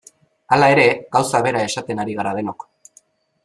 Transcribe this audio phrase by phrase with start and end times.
[0.55, 0.85] Hala ere,
[1.17, 2.69] gauza bera esaten ari gara denok.